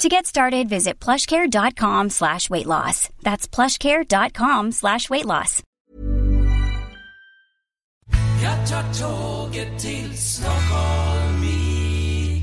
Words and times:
To 0.00 0.08
get 0.08 0.24
started, 0.24 0.66
visit 0.66 0.98
plushcare.com 0.98 2.08
slash 2.08 2.48
weight 2.48 2.64
loss. 2.64 3.10
That's 3.22 3.46
plushcare.com 3.46 4.72
slash 4.72 5.10
weight 5.10 5.26
loss. 5.26 5.62
Jag 8.42 8.66
till 9.78 10.16
Stockholm 10.16 11.44
i. 11.44 12.42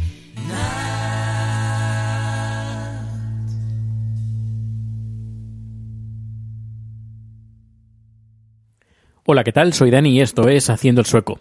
Hola, 9.25 9.43
¿qué 9.43 9.51
tal? 9.51 9.73
Soy 9.73 9.89
Dani 9.89 10.11
y 10.11 10.21
esto 10.21 10.47
es 10.47 10.69
Haciendo 10.69 11.01
el 11.01 11.07
Sueco. 11.07 11.39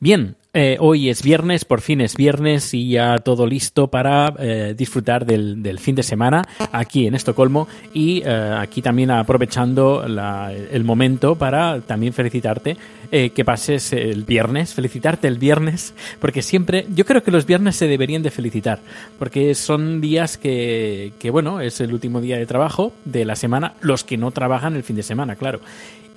Bien, 0.00 0.36
eh, 0.56 0.76
hoy 0.78 1.08
es 1.08 1.22
viernes, 1.22 1.64
por 1.64 1.80
fin 1.80 2.00
es 2.00 2.16
viernes 2.16 2.74
y 2.74 2.90
ya 2.90 3.18
todo 3.18 3.44
listo 3.46 3.88
para 3.88 4.32
eh, 4.38 4.74
disfrutar 4.76 5.26
del, 5.26 5.78
fin 5.80 5.96
de 5.96 6.04
semana 6.04 6.44
aquí 6.70 7.08
en 7.08 7.16
Estocolmo 7.16 7.66
y 7.92 8.22
eh, 8.24 8.56
aquí 8.56 8.80
también 8.80 9.10
aprovechando 9.10 10.06
la, 10.06 10.52
el 10.52 10.84
momento 10.84 11.34
para 11.34 11.80
también 11.80 12.12
felicitarte 12.12 12.76
eh, 13.10 13.30
que 13.30 13.44
pases 13.44 13.92
el 13.92 14.22
viernes, 14.22 14.74
felicitarte 14.74 15.26
el 15.26 15.38
viernes, 15.38 15.94
porque 16.20 16.42
siempre, 16.42 16.86
yo 16.94 17.04
creo 17.04 17.22
que 17.22 17.30
los 17.30 17.46
viernes 17.46 17.76
se 17.76 17.88
deberían 17.88 18.22
de 18.22 18.30
felicitar, 18.30 18.80
porque 19.18 19.54
son 19.54 20.00
días 20.00 20.38
que, 20.38 21.12
que 21.18 21.30
bueno, 21.30 21.60
es 21.60 21.80
el 21.80 21.92
último 21.92 22.20
día 22.20 22.38
de 22.38 22.46
trabajo 22.46 22.92
de 23.04 23.24
la 23.24 23.36
semana, 23.36 23.74
los 23.80 24.04
que 24.04 24.16
no 24.16 24.30
trabajan 24.30 24.76
el 24.76 24.82
fin 24.84 24.96
de 24.96 25.02
semana, 25.02 25.36
claro 25.36 25.60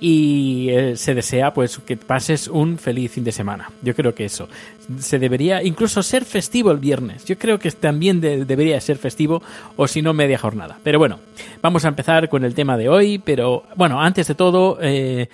y 0.00 0.68
eh, 0.70 0.96
se 0.96 1.14
desea 1.14 1.52
pues 1.52 1.78
que 1.78 1.96
pases 1.96 2.48
un 2.48 2.78
feliz 2.78 3.12
fin 3.12 3.24
de 3.24 3.32
semana. 3.32 3.70
Yo 3.82 3.94
creo 3.94 4.14
que 4.14 4.24
eso. 4.24 4.48
Se 4.98 5.18
debería 5.18 5.62
incluso 5.62 6.02
ser 6.02 6.24
festivo 6.24 6.70
el 6.70 6.78
viernes. 6.78 7.24
Yo 7.24 7.36
creo 7.36 7.58
que 7.58 7.70
también 7.72 8.20
de, 8.20 8.44
debería 8.44 8.80
ser 8.80 8.98
festivo 8.98 9.42
o 9.76 9.88
si 9.88 10.02
no 10.02 10.12
media 10.14 10.38
jornada. 10.38 10.78
Pero 10.82 10.98
bueno, 10.98 11.18
vamos 11.60 11.84
a 11.84 11.88
empezar 11.88 12.28
con 12.28 12.44
el 12.44 12.54
tema 12.54 12.76
de 12.76 12.88
hoy. 12.88 13.18
Pero 13.18 13.64
bueno, 13.76 14.00
antes 14.00 14.28
de 14.28 14.34
todo... 14.34 14.78
Eh, 14.80 15.28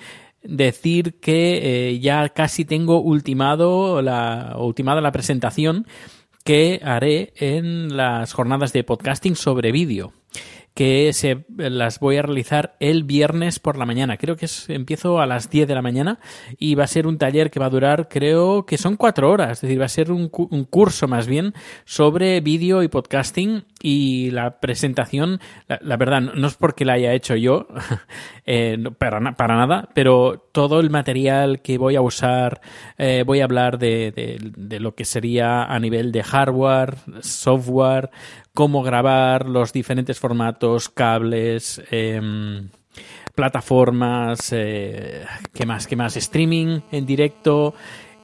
decir 0.47 1.15
que 1.19 1.89
eh, 1.89 1.99
ya 1.99 2.29
casi 2.29 2.65
tengo 2.65 3.01
ultimado 3.01 4.03
la, 4.03 4.53
ultimada 4.59 5.01
la 5.01 5.11
presentación 5.11 5.87
que 6.43 6.79
haré 6.83 7.33
en 7.37 7.97
las 7.97 8.31
jornadas 8.31 8.71
de 8.71 8.83
podcasting 8.83 9.35
sobre 9.35 9.71
vídeo 9.71 10.13
que 10.75 11.13
se 11.13 11.45
las 11.57 11.99
voy 11.99 12.17
a 12.17 12.21
realizar 12.21 12.75
el 12.81 13.05
viernes 13.05 13.59
por 13.59 13.77
la 13.77 13.85
mañana. 13.85 14.17
Creo 14.17 14.35
que 14.35 14.45
es, 14.45 14.69
empiezo 14.69 15.21
a 15.21 15.25
las 15.25 15.49
10 15.49 15.69
de 15.69 15.73
la 15.73 15.81
mañana 15.81 16.19
y 16.59 16.75
va 16.75 16.83
a 16.83 16.87
ser 16.87 17.07
un 17.07 17.17
taller 17.17 17.49
que 17.49 17.61
va 17.61 17.67
a 17.67 17.69
durar, 17.69 18.09
creo 18.09 18.65
que 18.65 18.77
son 18.77 18.97
cuatro 18.97 19.31
horas, 19.31 19.51
es 19.51 19.61
decir, 19.61 19.79
va 19.79 19.85
a 19.85 19.89
ser 19.89 20.11
un, 20.11 20.29
un 20.33 20.63
curso 20.65 21.07
más 21.07 21.27
bien 21.27 21.53
sobre 21.85 22.41
vídeo 22.41 22.83
y 22.83 22.89
podcasting 22.89 23.63
y 23.81 24.31
la 24.31 24.59
presentación, 24.59 25.39
la, 25.67 25.79
la, 25.81 25.95
verdad, 25.95 26.19
no 26.19 26.47
es 26.47 26.55
porque 26.55 26.83
la 26.83 26.93
haya 26.93 27.13
hecho 27.13 27.35
yo, 27.35 27.67
eh, 28.45 28.77
para, 28.97 29.19
nada, 29.21 29.89
pero 29.93 30.49
todo 30.51 30.81
el 30.81 30.89
material 30.89 31.61
que 31.61 31.77
voy 31.77 31.95
a 31.95 32.01
usar, 32.01 32.59
eh, 32.97 33.23
voy 33.25 33.39
a 33.39 33.45
hablar 33.45 33.77
de, 33.77 34.39
de 34.57 34.79
lo 34.81 34.93
que 34.93 35.05
sería 35.05 35.63
a 35.63 35.79
nivel 35.79 36.11
de 36.11 36.23
hardware, 36.23 36.95
software, 37.21 38.09
cómo 38.55 38.81
grabar 38.81 39.47
los 39.47 39.71
diferentes 39.71 40.19
formatos, 40.19 40.89
cables, 40.89 41.79
eh, 41.91 42.19
plataformas, 43.35 44.51
eh, 44.51 45.25
¿qué 45.53 45.67
más? 45.67 45.85
¿Qué 45.85 45.95
más? 45.95 46.17
Streaming 46.17 46.79
en 46.91 47.05
directo 47.05 47.75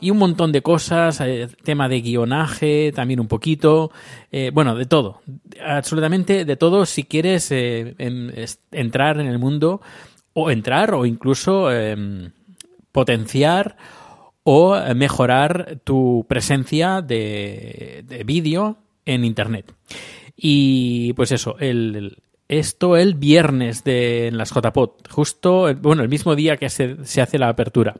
y 0.02 0.09
un 0.09 0.18
montón 0.18 0.52
de 0.52 0.64
cosas, 0.64 1.22
eh, 1.22 1.47
tema 1.64 1.88
de 1.88 2.02
guionaje 2.02 2.91
también 2.94 3.20
un 3.20 3.28
poquito, 3.28 3.91
eh, 4.31 4.50
bueno, 4.52 4.75
de 4.75 4.88
todo, 4.88 5.22
absolutamente 5.64 6.44
de 6.44 6.56
todo 6.58 6.86
si 6.88 7.03
quieres 7.03 7.52
eh, 7.52 7.94
en, 8.00 8.34
entrar 8.72 9.20
en 9.20 9.28
el 9.28 9.38
mundo 9.38 9.80
o 10.34 10.50
entrar 10.50 10.96
o 10.96 11.06
incluso 11.06 11.72
em, 11.72 12.31
potenciar 12.91 13.78
o 14.44 14.75
mejorar 14.96 15.78
tu 15.84 16.25
presencia 16.28 17.03
de 17.03 18.24
vídeo 18.25 18.78
en 19.06 19.24
Internet. 19.24 19.72
Y 20.44 21.13
pues 21.13 21.31
eso, 21.31 21.56
el, 21.59 22.18
esto 22.52 22.98
el 22.98 23.16
viernes 23.16 23.86
de 23.86 24.30
las 24.34 24.52
JPOT, 24.52 25.10
justo, 25.10 25.74
bueno, 25.76 26.04
el 26.04 26.10
mismo 26.10 26.36
día 26.36 26.58
que 26.58 26.70
se, 26.70 26.98
se 27.06 27.22
hace 27.22 27.40
la 27.40 27.48
apertura. 27.48 27.96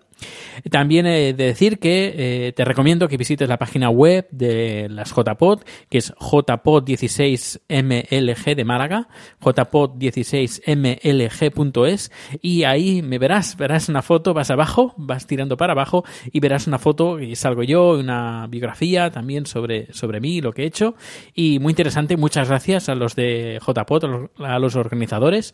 También 0.70 1.08
he 1.08 1.34
de 1.34 1.46
decir 1.46 1.80
que 1.80 2.14
eh, 2.16 2.52
te 2.54 2.64
recomiendo 2.66 3.08
que 3.08 3.18
visites 3.18 3.50
la 3.50 3.58
página 3.58 3.90
web 3.90 4.28
de 4.32 4.88
las 4.90 5.14
JPOT, 5.14 5.66
que 5.90 5.98
es 5.98 6.14
jpod16mlg 6.16 8.56
de 8.56 8.66
Málaga, 8.66 9.08
jpod16mlg.es, 9.42 12.12
y 12.42 12.64
ahí 12.64 13.02
me 13.02 13.18
verás, 13.18 13.56
verás 13.58 13.88
una 13.90 14.02
foto, 14.02 14.34
vas 14.34 14.50
abajo, 14.52 14.94
vas 14.98 15.28
tirando 15.28 15.56
para 15.58 15.72
abajo 15.74 16.04
y 16.32 16.40
verás 16.42 16.68
una 16.68 16.78
foto 16.78 17.20
y 17.20 17.36
salgo 17.36 17.64
yo, 17.64 17.92
una 17.92 18.48
biografía 18.48 19.12
también 19.12 19.46
sobre, 19.46 19.94
sobre 19.94 20.20
mí, 20.20 20.42
lo 20.42 20.52
que 20.54 20.64
he 20.64 20.66
hecho, 20.66 20.96
y 21.34 21.60
muy 21.60 21.72
interesante, 21.72 22.18
muchas 22.18 22.50
gracias 22.50 22.90
a 22.90 22.96
los 22.96 23.16
de 23.16 23.62
JPOT, 23.66 24.04
a 24.04 24.08
los 24.08 24.30
organizadores 24.76 25.54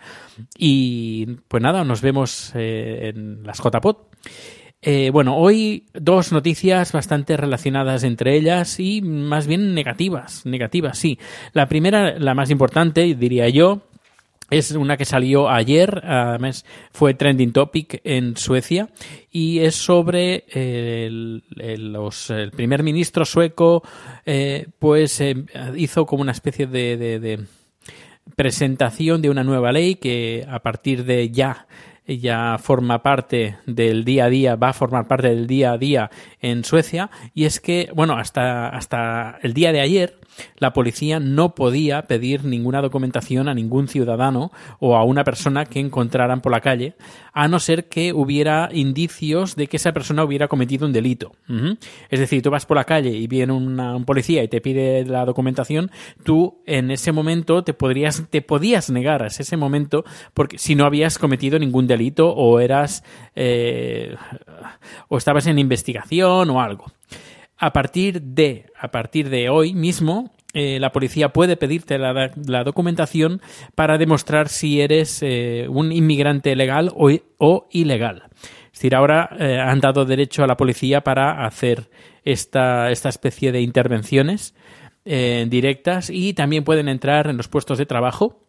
y 0.58 1.26
pues 1.48 1.62
nada, 1.62 1.84
nos 1.84 2.02
vemos 2.02 2.52
eh, 2.56 3.12
en 3.14 3.44
las 3.44 3.60
JPOT. 3.60 4.08
Eh, 4.82 5.10
bueno, 5.12 5.36
hoy 5.36 5.88
dos 5.94 6.32
noticias 6.32 6.92
bastante 6.92 7.36
relacionadas 7.36 8.04
entre 8.04 8.36
ellas 8.36 8.80
y 8.80 9.02
más 9.02 9.48
bien 9.48 9.74
negativas, 9.74 10.46
negativas, 10.46 11.00
sí. 11.00 11.18
La 11.54 11.68
primera, 11.68 12.20
la 12.20 12.36
más 12.36 12.52
importante, 12.52 13.16
diría 13.16 13.50
yo, 13.50 13.82
es 14.50 14.72
una 14.72 14.96
que 14.96 15.04
salió 15.04 15.50
ayer, 15.50 16.02
además 16.06 16.66
fue 16.92 17.14
trending 17.14 17.52
topic 17.52 18.00
en 18.04 18.38
Suecia 18.38 18.90
y 19.30 19.60
es 19.60 19.76
sobre 19.76 20.46
el, 20.52 21.44
el, 21.58 21.92
los, 21.92 22.30
el 22.30 22.52
primer 22.52 22.84
ministro 22.84 23.26
sueco, 23.26 23.84
eh, 24.26 24.68
pues 24.80 25.20
eh, 25.20 25.36
hizo 25.76 26.06
como 26.06 26.22
una 26.22 26.32
especie 26.32 26.66
de, 26.66 26.96
de, 26.96 27.20
de 27.20 27.40
presentación 28.36 29.22
de 29.22 29.30
una 29.30 29.44
nueva 29.44 29.72
ley 29.72 29.96
que 29.96 30.46
a 30.50 30.60
partir 30.60 31.06
de 31.06 31.32
ya 31.32 31.68
ya 32.08 32.58
forma 32.58 33.04
parte 33.04 33.58
del 33.66 34.06
día 34.06 34.26
a 34.26 34.30
día, 34.30 34.56
va 34.56 34.70
a 34.70 34.74
formar 34.74 35.08
parte 35.08 35.28
del 35.28 35.46
día 35.46 35.74
a 35.74 35.78
día 35.78 36.10
en 36.40 36.64
Suecia, 36.64 37.10
y 37.34 37.46
es 37.46 37.60
que, 37.60 37.90
bueno, 37.94 38.14
hasta, 38.14 38.70
hasta 38.70 39.40
el 39.42 39.54
día 39.54 39.74
de 39.74 39.82
ayer, 39.82 40.18
la 40.58 40.74
policía 40.74 41.20
no 41.20 41.56
podía 41.56 42.04
pedir 42.04 42.46
ninguna 42.46 42.82
documentación 42.82 43.48
a 43.48 43.54
ningún 43.54 43.88
ciudadano 43.88 44.52
o 44.80 44.96
a 44.96 45.04
una 45.04 45.24
persona 45.24 45.66
que 45.66 45.80
encontraran 45.80 46.42
por 46.42 46.52
la 46.52 46.62
calle, 46.62 46.96
a 47.34 47.48
no 47.48 47.60
ser 47.60 47.86
que 47.88 48.14
hubiera 48.14 48.70
indicios 48.72 49.56
de 49.56 49.68
que 49.68 49.78
esa 49.78 49.92
persona 49.92 50.24
hubiera 50.24 50.48
cometido 50.48 50.86
un 50.86 50.94
delito. 50.94 51.34
Es 52.10 52.20
decir, 52.20 52.42
tú 52.42 52.50
vas 52.50 52.66
por 52.66 52.78
la 52.78 52.84
calle 52.84 53.12
y 53.12 53.28
viene 53.28 53.54
un 53.54 54.06
policía 54.06 54.44
y 54.44 54.48
te 54.48 54.62
pide 54.62 55.06
la 55.06 55.26
documentación, 55.26 55.92
tú 56.24 56.60
en 56.66 56.92
ese 56.92 57.12
momento 57.12 57.64
te 57.64 57.74
podrías, 57.74 58.24
te 58.30 58.42
podías 58.42 58.90
negar 58.90 59.24
a 59.24 59.28
ese 59.28 59.58
momento 59.58 60.04
porque 60.34 60.58
si 60.58 60.76
no 60.76 60.86
habías 60.86 61.18
cometido 61.18 61.60
ningún 61.60 61.88
delito 61.88 62.30
o 62.30 62.60
eras 62.60 63.04
eh, 63.36 64.16
o 65.08 65.18
estabas 65.18 65.48
en 65.48 65.60
investigación 65.60 66.50
o 66.50 66.62
algo 66.62 66.86
a 67.58 67.74
partir 67.74 68.22
de, 68.22 68.66
a 68.80 68.90
partir 68.90 69.30
de 69.30 69.50
hoy 69.50 69.74
mismo, 69.74 70.32
eh, 70.54 70.80
la 70.80 70.92
policía 70.92 71.30
puede 71.30 71.58
pedirte 71.58 71.98
la, 71.98 72.32
la 72.46 72.64
documentación 72.64 73.42
para 73.76 73.98
demostrar 73.98 74.50
si 74.50 74.82
eres 74.82 75.22
eh, 75.22 75.68
un 75.70 75.92
inmigrante 75.92 76.56
legal 76.56 76.92
o, 76.96 77.12
o 77.38 77.68
ilegal. 77.72 78.24
Es 78.66 78.80
decir, 78.80 78.96
ahora 78.96 79.30
eh, 79.40 79.60
han 79.60 79.80
dado 79.80 80.06
derecho 80.06 80.44
a 80.44 80.48
la 80.48 80.58
policía 80.58 81.02
para 81.02 81.46
hacer 81.46 81.90
esta, 82.24 82.92
esta 82.92 83.10
especie 83.10 83.52
de 83.52 83.62
intervenciones 83.62 84.54
directas 85.06 86.10
y 86.10 86.34
también 86.34 86.66
pueden 86.66 86.90
entrar 86.90 87.30
en 87.30 87.38
los 87.38 87.48
puestos 87.48 87.78
de 87.78 87.86
trabajo 87.86 88.42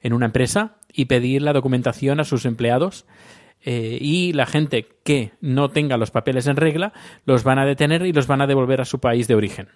en 0.00 0.12
una 0.12 0.26
empresa 0.26 0.74
y 0.92 1.04
pedir 1.04 1.40
la 1.40 1.52
documentación 1.52 2.18
a 2.18 2.24
sus 2.24 2.46
empleados 2.46 3.06
eh, 3.62 3.98
y 4.00 4.32
la 4.32 4.46
gente 4.46 4.86
que 5.04 5.32
no 5.40 5.70
tenga 5.70 5.96
los 5.96 6.10
papeles 6.10 6.46
en 6.46 6.56
regla 6.56 6.92
los 7.26 7.44
van 7.44 7.58
a 7.58 7.66
detener 7.66 8.06
y 8.06 8.12
los 8.12 8.26
van 8.26 8.40
a 8.40 8.46
devolver 8.46 8.80
a 8.80 8.84
su 8.84 8.98
país 8.98 9.28
de 9.28 9.34
origen. 9.34 9.68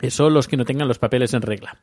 Eso 0.00 0.30
los 0.30 0.48
que 0.48 0.56
no 0.56 0.64
tengan 0.64 0.88
los 0.88 0.98
papeles 0.98 1.32
en 1.32 1.42
regla. 1.42 1.78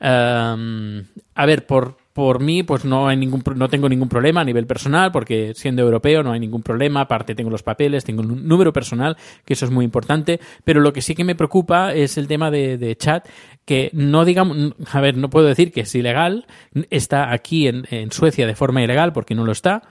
A 0.00 1.46
ver, 1.46 1.66
por, 1.66 1.96
por 2.12 2.40
mí, 2.40 2.62
pues 2.62 2.84
no 2.84 3.08
hay 3.08 3.16
ningún 3.16 3.42
no 3.56 3.68
tengo 3.68 3.88
ningún 3.88 4.08
problema 4.08 4.42
a 4.42 4.44
nivel 4.44 4.68
personal, 4.68 5.10
porque 5.10 5.52
siendo 5.54 5.82
europeo 5.82 6.22
no 6.22 6.30
hay 6.30 6.38
ningún 6.38 6.62
problema. 6.62 7.00
Aparte 7.00 7.34
tengo 7.34 7.50
los 7.50 7.64
papeles, 7.64 8.04
tengo 8.04 8.22
un 8.22 8.46
número 8.46 8.72
personal, 8.72 9.16
que 9.44 9.54
eso 9.54 9.64
es 9.64 9.72
muy 9.72 9.84
importante. 9.84 10.38
Pero 10.62 10.80
lo 10.80 10.92
que 10.92 11.02
sí 11.02 11.16
que 11.16 11.24
me 11.24 11.34
preocupa 11.34 11.92
es 11.92 12.16
el 12.16 12.28
tema 12.28 12.52
de, 12.52 12.96
chat, 12.98 13.26
que 13.64 13.90
no 13.92 14.24
digamos, 14.24 14.74
a 14.92 15.00
ver, 15.00 15.16
no 15.16 15.28
puedo 15.28 15.48
decir 15.48 15.72
que 15.72 15.80
es 15.80 15.94
ilegal, 15.96 16.46
está 16.90 17.32
aquí 17.32 17.66
en 17.66 18.12
Suecia 18.12 18.46
de 18.46 18.54
forma 18.54 18.82
ilegal, 18.82 19.12
porque 19.12 19.34
no 19.34 19.44
lo 19.44 19.50
está 19.50 19.82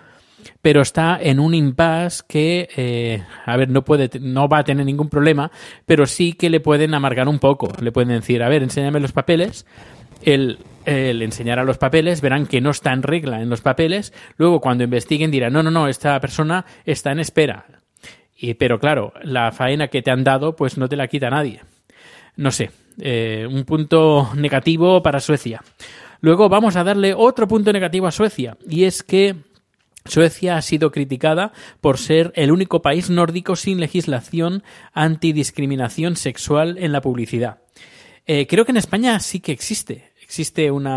pero 0.61 0.81
está 0.81 1.17
en 1.21 1.39
un 1.39 1.53
impasse 1.53 2.23
que, 2.27 2.69
eh, 2.75 3.23
a 3.45 3.57
ver, 3.57 3.69
no 3.69 3.83
puede, 3.83 4.09
no 4.19 4.47
va 4.47 4.59
a 4.59 4.63
tener 4.63 4.85
ningún 4.85 5.09
problema, 5.09 5.51
pero 5.85 6.05
sí 6.05 6.33
que 6.33 6.49
le 6.49 6.59
pueden 6.59 6.93
amargar 6.93 7.27
un 7.27 7.39
poco. 7.39 7.71
Le 7.81 7.91
pueden 7.91 8.09
decir, 8.09 8.43
a 8.43 8.49
ver, 8.49 8.63
enséñame 8.63 8.99
los 8.99 9.11
papeles. 9.11 9.65
Él, 10.23 10.59
él 10.85 11.21
enseñará 11.21 11.63
los 11.63 11.77
papeles, 11.77 12.21
verán 12.21 12.45
que 12.45 12.61
no 12.61 12.71
está 12.71 12.93
en 12.93 13.03
regla 13.03 13.41
en 13.41 13.49
los 13.49 13.61
papeles. 13.61 14.13
Luego, 14.37 14.61
cuando 14.61 14.83
investiguen, 14.83 15.31
dirán, 15.31 15.53
no, 15.53 15.63
no, 15.63 15.71
no, 15.71 15.87
esta 15.87 16.19
persona 16.19 16.65
está 16.85 17.11
en 17.11 17.19
espera. 17.19 17.65
Y, 18.37 18.55
pero 18.55 18.79
claro, 18.79 19.13
la 19.23 19.51
faena 19.51 19.87
que 19.87 20.01
te 20.01 20.11
han 20.11 20.23
dado, 20.23 20.55
pues 20.55 20.77
no 20.77 20.89
te 20.89 20.95
la 20.95 21.07
quita 21.07 21.29
nadie. 21.29 21.61
No 22.35 22.51
sé, 22.51 22.71
eh, 22.99 23.47
un 23.49 23.63
punto 23.63 24.31
negativo 24.35 25.03
para 25.03 25.19
Suecia. 25.19 25.61
Luego 26.21 26.49
vamos 26.49 26.75
a 26.75 26.83
darle 26.83 27.13
otro 27.13 27.47
punto 27.47 27.71
negativo 27.73 28.07
a 28.07 28.11
Suecia, 28.11 28.57
y 28.69 28.85
es 28.85 29.03
que 29.03 29.35
Suecia 30.05 30.57
ha 30.57 30.61
sido 30.61 30.91
criticada 30.91 31.53
por 31.81 31.97
ser 31.97 32.33
el 32.35 32.51
único 32.51 32.81
país 32.81 33.09
nórdico 33.09 33.55
sin 33.55 33.79
legislación 33.79 34.63
antidiscriminación 34.93 36.15
sexual 36.15 36.77
en 36.79 36.91
la 36.91 37.01
publicidad. 37.01 37.59
Eh, 38.25 38.47
creo 38.47 38.65
que 38.65 38.71
en 38.71 38.77
España 38.77 39.19
sí 39.19 39.39
que 39.39 39.51
existe. 39.51 40.11
Existe 40.21 40.71
un 40.71 40.87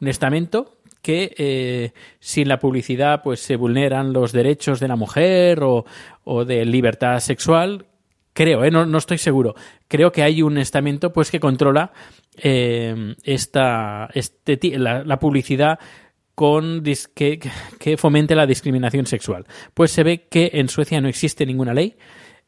estamento 0.00 0.78
que 1.02 1.34
eh, 1.36 1.92
sin 2.18 2.48
la 2.48 2.58
publicidad 2.58 3.22
pues 3.22 3.40
se 3.40 3.56
vulneran 3.56 4.12
los 4.12 4.32
derechos 4.32 4.80
de 4.80 4.88
la 4.88 4.96
mujer 4.96 5.60
o, 5.62 5.84
de 6.44 6.64
libertad 6.64 7.18
sexual. 7.20 7.86
Creo, 8.32 8.64
eh, 8.64 8.70
no, 8.70 8.86
no, 8.86 8.98
estoy 8.98 9.18
seguro. 9.18 9.54
Creo 9.88 10.12
que 10.12 10.22
hay 10.22 10.42
un 10.42 10.58
estamento 10.58 11.12
pues 11.12 11.30
que 11.30 11.40
controla 11.40 11.92
esta, 12.42 14.08
este, 14.14 14.78
la 14.78 15.18
publicidad 15.18 15.78
con 16.40 16.82
que, 17.14 17.38
que, 17.78 17.96
fomente 17.98 18.34
la 18.34 18.46
discriminación 18.46 19.04
sexual. 19.04 19.44
Pues 19.74 19.90
se 19.90 20.02
ve 20.02 20.26
que 20.30 20.52
en 20.54 20.70
Suecia 20.70 20.98
no 21.02 21.08
existe 21.08 21.44
ninguna 21.44 21.74
ley 21.74 21.96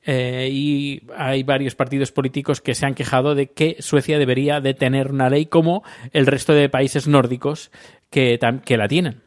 eh, 0.03 0.49
y 0.51 1.03
hay 1.15 1.43
varios 1.43 1.75
partidos 1.75 2.11
políticos 2.11 2.63
que 2.63 2.75
se 2.75 2.87
han 2.87 2.95
quejado 2.95 3.35
de 3.35 3.51
que 3.51 3.77
Suecia 3.81 4.19
debería 4.19 4.63
de 4.63 4.73
tener 4.73 5.11
una 5.11 5.29
ley 5.29 5.45
como 5.45 5.83
el 6.15 6.25
resto 6.25 6.55
de 6.55 6.71
países 6.71 7.07
nórdicos 7.07 7.71
que, 8.09 8.39
que 8.65 8.79
la 8.79 8.89
tienen. 8.89 9.21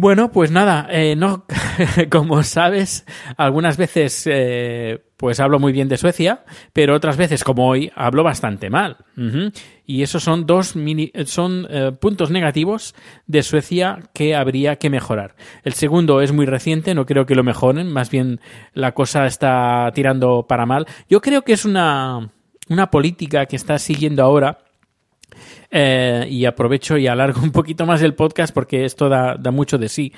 Bueno, 0.00 0.32
pues 0.32 0.50
nada, 0.50 0.88
eh, 0.90 1.14
no, 1.14 1.44
como 2.10 2.42
sabes, 2.42 3.04
algunas 3.36 3.76
veces 3.76 4.26
eh, 4.32 4.98
pues 5.18 5.40
hablo 5.40 5.58
muy 5.58 5.72
bien 5.72 5.90
de 5.90 5.98
Suecia, 5.98 6.42
pero 6.72 6.94
otras 6.94 7.18
veces, 7.18 7.44
como 7.44 7.68
hoy, 7.68 7.92
hablo 7.94 8.24
bastante 8.24 8.70
mal. 8.70 8.96
Y 9.84 10.00
esos 10.00 10.22
son 10.22 10.46
dos 10.46 10.74
mini, 10.74 11.12
son 11.26 11.66
eh, 11.68 11.92
puntos 11.92 12.30
negativos 12.30 12.94
de 13.26 13.42
Suecia 13.42 13.98
que 14.14 14.34
habría 14.34 14.76
que 14.76 14.88
mejorar. 14.88 15.36
El 15.64 15.74
segundo 15.74 16.22
es 16.22 16.32
muy 16.32 16.46
reciente, 16.46 16.94
no 16.94 17.04
creo 17.04 17.26
que 17.26 17.34
lo 17.34 17.44
mejoren, 17.44 17.92
más 17.92 18.10
bien 18.10 18.40
la 18.72 18.92
cosa 18.92 19.26
está 19.26 19.92
tirando 19.94 20.46
para 20.48 20.64
mal. 20.64 20.86
Yo 21.10 21.20
creo 21.20 21.42
que 21.42 21.52
es 21.52 21.66
una, 21.66 22.30
una 22.70 22.90
política 22.90 23.44
que 23.44 23.56
está 23.56 23.78
siguiendo 23.78 24.22
ahora 24.22 24.60
eh, 25.70 26.26
y 26.28 26.44
aprovecho 26.44 26.96
y 26.96 27.06
alargo 27.06 27.40
un 27.42 27.52
poquito 27.52 27.86
más 27.86 28.02
el 28.02 28.14
podcast 28.14 28.54
porque 28.54 28.84
esto 28.84 29.08
da, 29.08 29.36
da, 29.38 29.50
mucho 29.50 29.78
de 29.78 29.88
sí. 29.88 30.12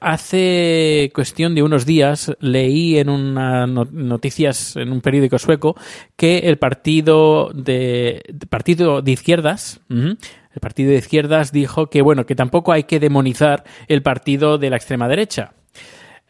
Hace 0.00 1.10
cuestión 1.14 1.54
de 1.54 1.62
unos 1.62 1.84
días 1.84 2.32
leí 2.40 2.98
en 2.98 3.08
una 3.08 3.66
noticias 3.66 4.76
en 4.76 4.92
un 4.92 5.00
periódico 5.00 5.38
sueco 5.38 5.76
que 6.16 6.38
el 6.38 6.58
partido 6.58 7.50
de, 7.52 8.22
partido 8.48 9.02
de 9.02 9.12
izquierdas 9.12 9.80
el 9.88 10.60
partido 10.60 10.90
de 10.90 10.98
izquierdas 10.98 11.50
dijo 11.52 11.88
que 11.88 12.02
bueno 12.02 12.26
que 12.26 12.36
tampoco 12.36 12.72
hay 12.72 12.84
que 12.84 13.00
demonizar 13.00 13.64
el 13.88 14.02
partido 14.02 14.58
de 14.58 14.70
la 14.70 14.76
extrema 14.76 15.08
derecha. 15.08 15.52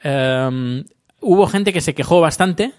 Um, 0.04 0.84
hubo 1.20 1.46
gente 1.46 1.72
que 1.72 1.80
se 1.80 1.94
quejó 1.94 2.20
bastante 2.20 2.72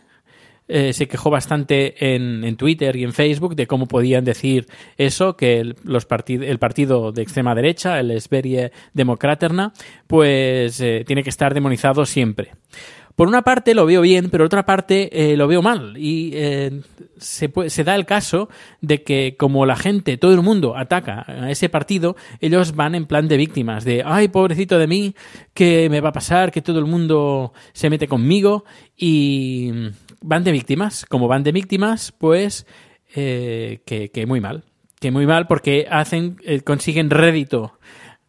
eh, 0.68 0.94
se 0.94 1.08
quejó 1.08 1.30
bastante 1.30 2.16
en, 2.16 2.56
Twitter 2.56 2.96
y 2.96 3.04
en 3.04 3.14
Facebook 3.14 3.56
de 3.56 3.68
cómo 3.68 3.86
podían 3.86 4.24
decir 4.24 4.68
eso, 4.98 5.36
que 5.36 5.60
el, 5.60 5.76
los 5.84 6.08
el 6.28 6.60
partido 6.60 7.12
de 7.12 7.22
extrema 7.22 7.54
derecha, 7.54 8.00
el 8.00 8.20
Sverige 8.22 8.72
Demokraterna, 8.94 9.74
pues 10.08 10.80
eh, 10.80 11.04
tiene 11.06 11.24
que 11.24 11.30
estar 11.30 11.54
demonizado 11.54 12.06
siempre. 12.06 12.52
Por 13.16 13.28
una 13.28 13.44
parte 13.44 13.76
lo 13.76 13.86
veo 13.86 14.02
bien, 14.02 14.30
pero 14.32 14.46
otra 14.46 14.66
parte 14.66 15.32
eh, 15.32 15.38
lo 15.38 15.48
veo 15.48 15.62
mal. 15.62 15.96
Y 15.98 16.32
se, 17.18 17.52
se, 17.68 17.84
da 17.84 17.94
el 17.94 18.08
caso 18.08 18.50
de 18.82 19.04
que 19.04 19.36
como 19.38 19.68
la 19.68 19.76
gente, 19.76 20.18
todo 20.18 20.34
el 20.34 20.42
mundo 20.42 20.76
ataca 20.76 21.24
a 21.28 21.52
ese 21.52 21.70
partido, 21.70 22.16
ellos 22.40 22.76
van 22.76 22.96
en 22.96 23.06
plan 23.06 23.28
de 23.28 23.38
víctimas, 23.38 23.84
de, 23.84 24.02
ay, 24.04 24.30
pobrecito 24.30 24.80
de 24.80 24.88
mí, 24.88 25.16
¿qué 25.54 25.90
me 25.92 26.02
va 26.02 26.10
a 26.10 26.14
pasar? 26.14 26.52
Que 26.52 26.64
todo 26.64 26.80
el 26.80 26.86
mundo 26.86 27.54
se 27.74 27.92
mete 27.92 28.08
conmigo 28.08 28.66
y 28.98 29.72
van 30.24 30.44
de 30.44 30.52
víctimas. 30.52 31.06
Como 31.06 31.28
van 31.28 31.44
de 31.44 31.52
víctimas, 31.52 32.12
pues 32.12 32.66
eh, 33.14 33.82
que, 33.86 34.10
que, 34.10 34.26
muy 34.26 34.42
mal. 34.42 34.64
Que 35.00 35.12
muy 35.12 35.28
mal 35.28 35.48
porque 35.48 35.88
hacen, 35.92 36.38
consiguen 36.64 37.10
rédito 37.10 37.78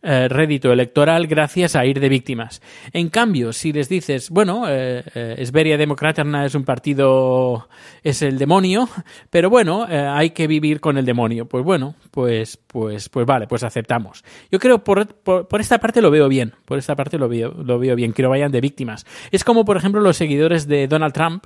eh, 0.05 0.29
rédito 0.29 0.71
electoral 0.71 1.27
gracias 1.27 1.77
a 1.77 1.87
ir 1.87 1.99
de 1.99 2.09
víctimas. 2.09 2.61
En 2.93 3.09
cambio, 3.09 3.53
si 3.53 3.73
les 3.73 3.89
dices, 3.89 4.31
bueno, 4.31 4.69
eh, 4.69 5.03
eh, 5.15 5.35
Esberia 5.39 5.79
Democraterna 5.79 6.45
es 6.45 6.55
un 6.55 6.65
partido, 6.65 7.69
es 8.03 8.21
el 8.23 8.39
demonio, 8.39 8.89
pero 9.31 9.49
bueno, 9.49 9.87
eh, 9.89 9.99
hay 9.99 10.31
que 10.31 10.47
vivir 10.47 10.81
con 10.81 10.99
el 10.99 11.07
demonio. 11.07 11.47
Pues 11.47 11.65
bueno, 11.65 11.95
pues, 12.11 12.59
pues, 12.67 13.09
pues 13.09 13.27
vale, 13.27 13.47
pues 13.47 13.63
aceptamos. 13.63 14.23
Yo 14.51 14.59
creo 14.59 14.85
por, 14.85 15.07
por, 15.07 15.61
esta 15.61 15.79
parte 15.79 16.03
lo 16.03 16.11
veo 16.11 16.29
bien, 16.29 16.53
por 16.67 16.79
esta 16.79 16.95
parte 16.95 17.19
lo 17.19 17.29
veo, 17.29 17.55
lo 17.65 17.79
veo 17.79 17.97
bien, 17.97 18.13
que 18.13 18.23
no 18.23 18.29
vayan 18.29 18.53
de 18.53 18.61
víctimas. 18.61 19.07
Es 19.31 19.43
como, 19.43 19.65
por 19.65 19.77
ejemplo, 19.77 20.01
los 20.01 20.17
seguidores 20.17 20.69
de 20.69 20.87
Donald 20.87 21.15
Trump, 21.15 21.45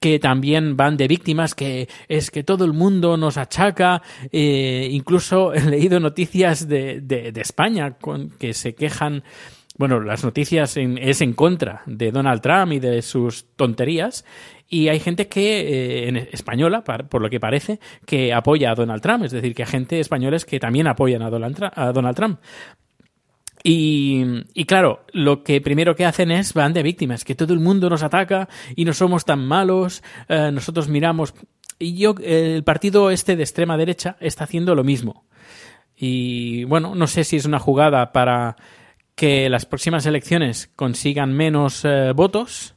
que 0.00 0.18
también 0.18 0.76
van 0.76 0.96
de 0.96 1.08
víctimas, 1.08 1.54
que 1.54 1.88
es 2.08 2.30
que 2.30 2.42
todo 2.42 2.64
el 2.64 2.72
mundo 2.72 3.16
nos 3.16 3.36
achaca, 3.36 4.02
incluso 4.32 5.52
he 5.52 5.60
leído 5.60 6.00
noticias 6.00 6.68
de, 6.68 7.00
de 7.00 7.40
España 7.40 7.97
con, 8.00 8.30
que 8.30 8.54
se 8.54 8.74
quejan 8.74 9.22
bueno, 9.78 10.00
las 10.00 10.24
noticias 10.24 10.76
en, 10.76 10.98
es 10.98 11.20
en 11.20 11.32
contra 11.32 11.82
de 11.86 12.10
Donald 12.10 12.42
Trump 12.42 12.72
y 12.72 12.80
de 12.80 13.00
sus 13.00 13.46
tonterías. 13.54 14.24
Y 14.68 14.88
hay 14.88 14.98
gente 14.98 15.28
que, 15.28 15.60
eh, 15.60 16.08
en 16.08 16.16
española, 16.16 16.82
por 16.82 17.22
lo 17.22 17.30
que 17.30 17.40
parece, 17.40 17.78
que 18.04 18.34
apoya 18.34 18.72
a 18.72 18.74
Donald 18.74 19.00
Trump. 19.00 19.24
Es 19.24 19.30
decir, 19.30 19.54
que 19.54 19.62
hay 19.62 19.68
gente 19.68 20.00
españoles 20.00 20.44
que 20.44 20.58
también 20.58 20.88
apoyan 20.88 21.22
a 21.22 21.30
Donald, 21.30 21.70
a 21.72 21.92
Donald 21.92 22.16
Trump. 22.16 22.40
Y, 23.62 24.24
y, 24.52 24.64
claro, 24.64 25.04
lo 25.12 25.42
que 25.44 25.60
primero 25.60 25.94
que 25.94 26.04
hacen 26.04 26.32
es 26.32 26.54
van 26.54 26.72
de 26.72 26.82
víctimas, 26.82 27.24
que 27.24 27.34
todo 27.34 27.54
el 27.54 27.60
mundo 27.60 27.88
nos 27.88 28.02
ataca 28.02 28.48
y 28.74 28.84
no 28.84 28.92
somos 28.92 29.24
tan 29.24 29.46
malos, 29.46 30.02
eh, 30.28 30.50
nosotros 30.52 30.88
miramos. 30.88 31.34
Y 31.78 31.96
yo, 31.96 32.14
el 32.22 32.64
partido 32.64 33.10
este 33.10 33.36
de 33.36 33.44
extrema 33.44 33.76
derecha 33.76 34.16
está 34.20 34.44
haciendo 34.44 34.74
lo 34.74 34.82
mismo. 34.82 35.24
Y 35.98 36.64
bueno, 36.64 36.94
no 36.94 37.08
sé 37.08 37.24
si 37.24 37.36
es 37.36 37.44
una 37.44 37.58
jugada 37.58 38.12
para 38.12 38.56
que 39.16 39.48
las 39.50 39.66
próximas 39.66 40.06
elecciones 40.06 40.70
consigan 40.76 41.32
menos 41.32 41.84
eh, 41.84 42.12
votos 42.14 42.76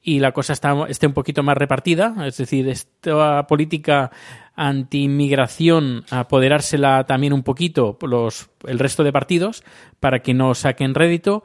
y 0.00 0.20
la 0.20 0.32
cosa 0.32 0.54
esté 0.88 1.06
un 1.06 1.12
poquito 1.12 1.42
más 1.42 1.58
repartida, 1.58 2.14
es 2.26 2.36
decir, 2.36 2.68
esta 2.68 3.46
política 3.46 4.10
anti-inmigración 4.54 6.04
apoderársela 6.10 7.04
también 7.04 7.32
un 7.32 7.42
poquito 7.42 7.98
los, 8.02 8.50
el 8.66 8.78
resto 8.78 9.02
de 9.02 9.12
partidos 9.12 9.64
para 9.98 10.20
que 10.20 10.32
no 10.32 10.54
saquen 10.54 10.94
rédito. 10.94 11.42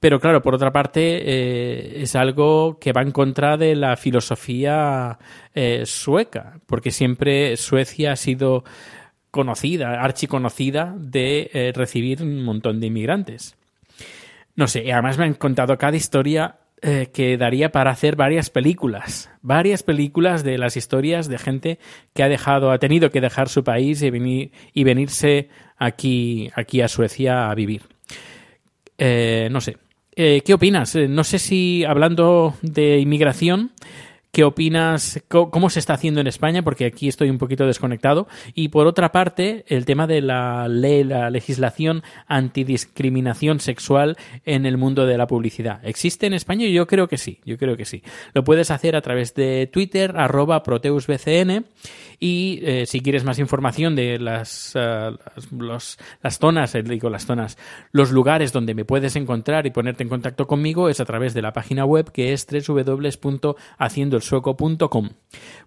pero 0.00 0.20
claro, 0.20 0.42
por 0.42 0.54
otra 0.54 0.72
parte, 0.72 1.00
eh, 1.00 2.02
es 2.02 2.16
algo 2.16 2.78
que 2.78 2.92
va 2.92 3.02
en 3.02 3.12
contra 3.12 3.56
de 3.56 3.76
la 3.76 3.96
filosofía 3.96 5.18
eh, 5.54 5.82
sueca, 5.86 6.60
porque 6.66 6.90
siempre 6.90 7.56
Suecia 7.56 8.12
ha 8.12 8.16
sido 8.16 8.64
conocida, 9.36 10.02
archiconocida, 10.02 10.94
de 10.98 11.50
eh, 11.52 11.72
recibir 11.74 12.22
un 12.22 12.42
montón 12.42 12.80
de 12.80 12.86
inmigrantes. 12.86 13.54
No 14.56 14.66
sé, 14.66 14.90
además 14.90 15.18
me 15.18 15.26
han 15.26 15.34
contado 15.34 15.76
cada 15.76 15.94
historia 15.94 16.56
eh, 16.80 17.10
que 17.12 17.36
daría 17.36 17.70
para 17.70 17.90
hacer 17.90 18.16
varias 18.16 18.48
películas, 18.48 19.30
varias 19.42 19.82
películas 19.82 20.42
de 20.42 20.56
las 20.56 20.78
historias 20.78 21.28
de 21.28 21.36
gente 21.36 21.78
que 22.14 22.22
ha 22.22 22.28
dejado, 22.28 22.70
ha 22.70 22.78
tenido 22.78 23.10
que 23.10 23.20
dejar 23.20 23.50
su 23.50 23.62
país 23.62 24.00
y, 24.00 24.08
venir, 24.08 24.52
y 24.72 24.84
venirse 24.84 25.50
aquí, 25.76 26.50
aquí 26.54 26.80
a 26.80 26.88
Suecia 26.88 27.50
a 27.50 27.54
vivir. 27.54 27.82
Eh, 28.96 29.48
no 29.52 29.60
sé. 29.60 29.76
¿Qué 30.18 30.54
opinas? 30.54 30.96
No 30.96 31.24
sé 31.24 31.38
si 31.38 31.84
hablando 31.84 32.54
de 32.62 33.00
inmigración, 33.00 33.72
¿Qué 34.36 34.44
opinas? 34.44 35.24
¿Cómo 35.28 35.70
se 35.70 35.78
está 35.78 35.94
haciendo 35.94 36.20
en 36.20 36.26
España? 36.26 36.60
Porque 36.60 36.84
aquí 36.84 37.08
estoy 37.08 37.30
un 37.30 37.38
poquito 37.38 37.64
desconectado. 37.64 38.28
Y 38.52 38.68
por 38.68 38.86
otra 38.86 39.10
parte, 39.10 39.64
el 39.66 39.86
tema 39.86 40.06
de 40.06 40.20
la 40.20 40.68
ley, 40.68 41.04
la 41.04 41.30
legislación 41.30 42.02
antidiscriminación 42.26 43.60
sexual 43.60 44.18
en 44.44 44.66
el 44.66 44.76
mundo 44.76 45.06
de 45.06 45.16
la 45.16 45.26
publicidad. 45.26 45.80
¿Existe 45.82 46.26
en 46.26 46.34
España? 46.34 46.66
Yo 46.66 46.86
creo 46.86 47.08
que 47.08 47.16
sí, 47.16 47.40
yo 47.46 47.56
creo 47.56 47.78
que 47.78 47.86
sí. 47.86 48.02
Lo 48.34 48.44
puedes 48.44 48.70
hacer 48.70 48.94
a 48.94 49.00
través 49.00 49.32
de 49.32 49.70
Twitter, 49.72 50.12
arroba 50.14 50.62
proteusbcn. 50.62 51.64
Y 52.20 52.60
eh, 52.62 52.84
si 52.84 53.00
quieres 53.00 53.24
más 53.24 53.38
información 53.38 53.96
de 53.96 54.18
las, 54.18 54.74
los, 55.50 55.98
las 56.22 56.38
zonas, 56.38 56.74
eh, 56.74 56.82
digo 56.82 57.08
las 57.08 57.24
zonas, 57.24 57.56
los 57.90 58.10
lugares 58.10 58.52
donde 58.52 58.74
me 58.74 58.84
puedes 58.84 59.16
encontrar 59.16 59.66
y 59.66 59.70
ponerte 59.70 60.02
en 60.02 60.10
contacto 60.10 60.46
conmigo 60.46 60.90
es 60.90 61.00
a 61.00 61.06
través 61.06 61.32
de 61.32 61.40
la 61.40 61.54
página 61.54 61.86
web 61.86 62.12
que 62.12 62.34
es 62.34 62.46
www.haciendoel 62.46 64.25
sueco.com. 64.26 65.10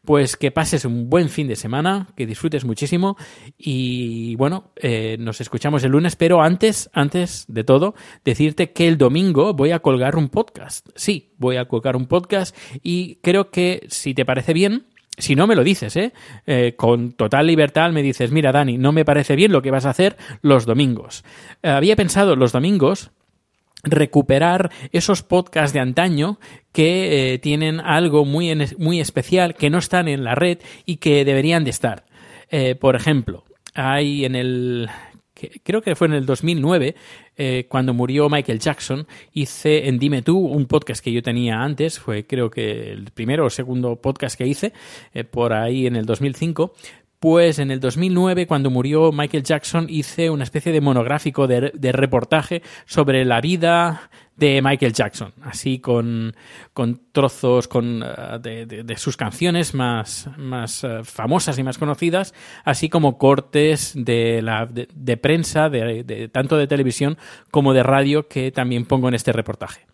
Pues 0.04 0.38
que 0.38 0.51
pases 0.51 0.86
un 0.86 1.10
buen 1.10 1.30
fin 1.30 1.48
de 1.48 1.56
semana, 1.56 2.08
que 2.16 2.25
disfrutes 2.25 2.66
muchísimo 2.66 3.18
y 3.58 4.36
bueno, 4.36 4.72
eh, 4.75 5.18
nos 5.20 5.42
escuchamos 5.42 5.84
el 5.84 5.92
lunes, 5.92 6.16
pero 6.16 6.42
antes, 6.42 6.89
antes 6.94 7.46
de 7.48 7.63
todo, 7.63 7.96
decirte 8.24 8.72
que 8.72 8.88
el 8.88 8.98
domingo 8.98 9.54
voy 9.54 9.72
a 9.72 9.80
colgar 9.80 10.16
un 10.16 10.30
podcast. 10.30 10.88
Sí, 10.96 11.34
voy 11.38 11.58
a 11.58 11.66
colgar 11.66 11.96
un 11.96 12.08
podcast 12.08 12.56
y 12.84 13.16
creo 13.18 13.51
que 13.51 13.86
si 13.89 14.13
te 14.13 14.25
parece 14.25 14.54
bien, 14.54 14.86
si 15.18 15.36
no 15.36 15.48
me 15.48 15.56
lo 15.56 15.63
dices, 15.63 15.96
¿eh? 15.98 16.13
¿eh? 16.48 16.75
con 16.78 17.12
total 17.12 17.48
libertad 17.48 17.92
me 17.92 18.01
dices, 18.01 18.32
mira 18.32 18.51
Dani, 18.51 18.78
no 18.78 18.92
me 18.92 19.06
parece 19.06 19.36
bien 19.36 19.51
lo 19.51 19.62
que 19.62 19.72
vas 19.72 19.86
a 19.86 19.89
hacer 19.89 20.18
los 20.42 20.66
domingos. 20.66 21.24
había 21.62 21.96
pensado 21.96 22.36
los 22.36 22.51
domingos 22.54 23.12
recuperar 23.83 24.71
esos 24.91 25.24
podcasts 25.24 25.74
de 25.74 25.79
antaño 25.79 26.39
que 26.71 27.33
eh, 27.33 27.39
tienen 27.39 27.79
algo 27.79 28.25
muy, 28.25 28.53
muy 28.77 29.00
especial, 29.00 29.55
que 29.55 29.69
no 29.69 29.77
están 29.77 30.07
en 30.07 30.24
la 30.24 30.36
red 30.36 30.59
y 30.86 30.98
que 30.98 31.25
deberían 31.25 31.63
de 31.63 31.69
estar. 31.69 32.05
Eh, 32.50 32.75
por 32.75 32.95
ejemplo, 32.95 33.45
hay 33.74 34.25
en 34.25 34.36
el 34.36 34.89
creo 35.63 35.81
que 35.81 35.95
fue 35.95 36.07
en 36.07 36.15
el 36.15 36.25
2009, 36.25 36.95
eh, 37.38 37.65
cuando 37.69 37.93
murió 37.93 38.27
Michael 38.29 38.59
Jackson, 38.59 39.07
hice 39.31 39.88
en 39.88 39.98
Dime 39.98 40.21
Tú 40.21 40.38
un 40.38 40.65
podcast 40.65 41.01
que 41.01 41.13
yo 41.13 41.24
tenía 41.24 41.62
antes, 41.62 41.98
fue 41.98 42.27
creo 42.27 42.50
que 42.50 42.91
el 42.91 43.05
primero 43.12 43.45
o 43.45 43.50
segundo 43.50 43.95
podcast 43.95 44.38
que 44.38 44.45
hice, 44.45 44.74
por 45.31 45.53
ahí 45.53 45.88
en 45.88 45.95
el 45.95 46.05
2005, 46.05 46.74
pues 47.19 47.59
en 47.59 47.69
el 47.69 47.81
2009, 47.81 48.47
cuando 48.47 48.69
murió 48.69 49.11
Michael 49.11 49.43
Jackson, 49.43 49.88
hice 49.89 50.29
una 50.29 50.45
especie 50.45 50.71
de 50.71 50.79
monográfico 50.79 51.47
de, 51.47 51.91
reportaje 51.91 52.61
sobre 52.85 53.25
la 53.25 53.41
vida 53.41 54.09
de 54.38 54.61
Michael 54.61 54.93
Jackson, 54.93 55.33
así 55.41 55.79
con, 55.79 56.33
trozos 57.11 57.67
con, 57.67 58.01
eh, 58.45 58.65
de, 58.65 58.97
sus 58.97 59.17
canciones 59.17 59.73
más, 59.73 60.29
más 60.38 60.85
eh, 60.85 61.01
famosas 61.03 61.59
y 61.59 61.63
más 61.63 61.77
conocidas, 61.77 62.33
así 62.63 62.88
como 62.88 63.17
cortes 63.17 63.91
de, 63.95 64.41
la, 64.41 64.65
de, 64.65 65.17
prensa, 65.17 65.67
de, 65.67 66.29
tanto 66.31 66.55
de 66.55 66.67
televisión 66.67 67.17
como 67.51 67.73
de 67.73 67.83
radio, 67.83 68.29
que 68.29 68.51
también 68.51 68.85
pongo 68.85 69.09
en 69.09 69.15
este 69.15 69.33
reportaje. 69.33 69.85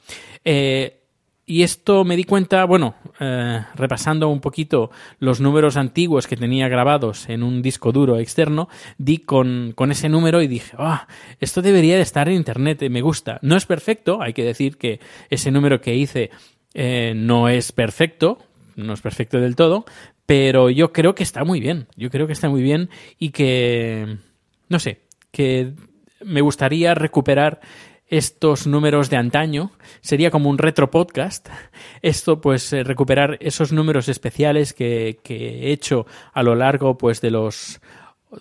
Eh, 0.43 1.04
y 1.45 1.61
esto 1.61 2.03
me 2.03 2.15
di 2.15 2.23
cuenta, 2.23 2.65
bueno, 2.65 2.95
eh, 3.19 3.63
repasando 3.75 4.29
un 4.29 4.41
poquito 4.41 4.89
los 5.19 5.41
números 5.41 5.77
antiguos 5.77 6.25
que 6.25 6.37
tenía 6.37 6.67
grabados 6.67 7.29
en 7.29 7.43
un 7.43 7.61
disco 7.61 7.91
duro 7.91 8.17
externo, 8.17 8.67
di 8.97 9.19
con, 9.19 9.73
con 9.75 9.91
ese 9.91 10.09
número 10.09 10.41
y 10.41 10.47
dije, 10.47 10.75
ah, 10.79 11.07
esto 11.39 11.61
debería 11.61 11.97
de 11.97 12.01
estar 12.01 12.27
en 12.27 12.35
Internet, 12.35 12.83
me 12.89 13.01
gusta. 13.01 13.37
No 13.43 13.55
es 13.55 13.65
perfecto, 13.65 14.21
hay 14.21 14.33
que 14.33 14.43
decir 14.43 14.77
que 14.77 14.99
ese 15.29 15.51
número 15.51 15.81
que 15.81 15.95
hice 15.95 16.31
eh, 16.73 17.13
no 17.15 17.47
es 17.47 17.71
perfecto, 17.71 18.39
no 18.75 18.93
es 18.93 19.01
perfecto 19.01 19.39
del 19.39 19.55
todo, 19.55 19.85
pero 20.25 20.71
yo 20.71 20.91
creo 20.91 21.13
que 21.13 21.23
está 21.23 21.43
muy 21.43 21.59
bien, 21.59 21.87
yo 21.95 22.09
creo 22.09 22.25
que 22.25 22.33
está 22.33 22.49
muy 22.49 22.63
bien 22.63 22.89
y 23.19 23.29
que, 23.29 24.17
no 24.67 24.79
sé, 24.79 25.01
que 25.31 25.73
me 26.23 26.41
gustaría 26.41 26.95
recuperar 26.95 27.61
estos 28.07 28.67
números 28.67 29.09
de 29.09 29.17
antaño. 29.17 29.71
Sería 30.01 30.31
como 30.31 30.49
un 30.49 30.57
retro 30.57 30.91
podcast. 30.91 31.49
Esto, 32.01 32.41
pues, 32.41 32.71
eh, 32.73 32.83
recuperar 32.83 33.37
esos 33.39 33.71
números 33.71 34.09
especiales 34.09 34.73
que, 34.73 35.19
que, 35.23 35.67
he 35.67 35.71
hecho 35.71 36.05
a 36.33 36.43
lo 36.43 36.55
largo, 36.55 36.97
pues, 36.97 37.21
de 37.21 37.31
los 37.31 37.81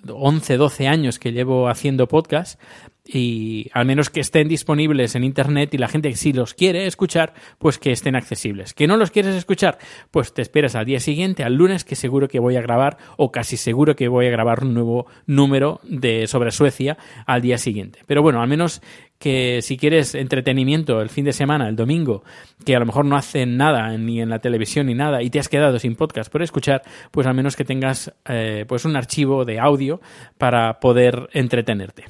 11, 0.06 0.56
12 0.56 0.88
años 0.88 1.18
que 1.18 1.32
llevo 1.32 1.68
haciendo 1.68 2.08
podcast 2.08 2.60
y 3.06 3.70
al 3.74 3.84
menos 3.84 4.08
que 4.08 4.20
estén 4.20 4.48
disponibles 4.48 5.14
en 5.14 5.24
internet 5.24 5.74
y 5.74 5.78
la 5.78 5.88
gente 5.88 6.14
sí 6.14 6.32
los 6.32 6.54
quiere 6.54 6.86
escuchar, 6.86 7.34
pues 7.58 7.78
que 7.78 7.92
estén 7.92 8.16
accesibles. 8.16 8.72
Que 8.72 8.86
no 8.86 8.96
los 8.96 9.10
quieres 9.10 9.34
escuchar, 9.34 9.78
pues 10.10 10.32
te 10.32 10.40
esperas 10.40 10.74
al 10.74 10.86
día 10.86 11.00
siguiente, 11.00 11.44
al 11.44 11.54
lunes, 11.54 11.84
que 11.84 11.96
seguro 11.96 12.28
que 12.28 12.38
voy 12.38 12.56
a 12.56 12.62
grabar, 12.62 12.96
o 13.16 13.30
casi 13.30 13.56
seguro 13.56 13.94
que 13.94 14.08
voy 14.08 14.26
a 14.26 14.30
grabar 14.30 14.64
un 14.64 14.72
nuevo 14.72 15.06
número 15.26 15.80
de 15.82 16.26
sobre 16.26 16.50
Suecia 16.50 16.96
al 17.26 17.42
día 17.42 17.58
siguiente. 17.58 18.00
Pero 18.06 18.22
bueno, 18.22 18.40
al 18.40 18.48
menos 18.48 18.80
que 19.18 19.62
si 19.62 19.76
quieres 19.76 20.14
entretenimiento 20.14 21.00
el 21.00 21.08
fin 21.08 21.24
de 21.24 21.32
semana, 21.32 21.68
el 21.68 21.76
domingo, 21.76 22.24
que 22.64 22.76
a 22.76 22.78
lo 22.78 22.86
mejor 22.86 23.04
no 23.04 23.16
hacen 23.16 23.56
nada 23.56 23.96
ni 23.96 24.20
en 24.20 24.28
la 24.28 24.40
televisión 24.40 24.86
ni 24.86 24.94
nada 24.94 25.22
y 25.22 25.30
te 25.30 25.38
has 25.38 25.48
quedado 25.48 25.78
sin 25.78 25.94
podcast 25.94 26.30
por 26.30 26.42
escuchar, 26.42 26.82
pues 27.10 27.26
al 27.26 27.34
menos 27.34 27.56
que 27.56 27.64
tengas 27.64 28.12
eh, 28.26 28.64
pues 28.68 28.84
un 28.84 28.96
archivo 28.96 29.44
de 29.44 29.60
audio 29.60 30.00
para 30.36 30.80
poder 30.80 31.28
entretenerte. 31.32 32.04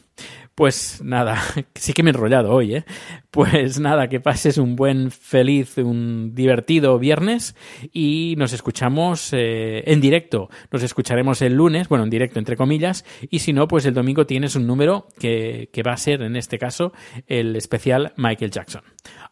Pues 0.55 1.03
nada, 1.03 1.43
sí 1.75 1.93
que 1.93 2.03
me 2.03 2.11
he 2.11 2.15
enrollado 2.15 2.53
hoy, 2.53 2.77
¿eh? 2.77 2.85
Pues 3.31 3.81
nada, 3.81 4.09
que 4.09 4.21
pases 4.21 4.59
un 4.59 4.77
buen, 4.77 5.11
feliz, 5.11 5.79
un 5.79 6.35
divertido 6.35 6.99
viernes 6.99 7.57
y 7.93 8.35
nos 8.39 8.53
escuchamos 8.53 9.33
eh, 9.33 9.83
en 9.87 10.01
directo. 10.01 10.49
Nos 10.71 10.85
escucharemos 10.85 11.43
el 11.43 11.55
lunes, 11.55 11.89
bueno, 11.89 12.05
en 12.05 12.11
directo 12.11 12.39
entre 12.39 12.57
comillas, 12.57 13.05
y 13.31 13.41
si 13.41 13.53
no, 13.53 13.67
pues 13.67 13.85
el 13.87 13.95
domingo 13.95 14.27
tienes 14.27 14.55
un 14.55 14.67
número 14.67 15.09
que, 15.19 15.71
que 15.73 15.83
va 15.83 15.93
a 15.93 15.97
ser, 15.97 16.23
en 16.23 16.37
este 16.37 16.59
caso, 16.59 16.93
el 17.27 17.57
especial 17.57 18.13
Michael 18.17 18.53
Jackson. 18.53 18.83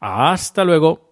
Hasta 0.01 0.65
luego. 0.65 1.12